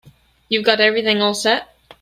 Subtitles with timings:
[0.49, 1.67] You've got everything all set?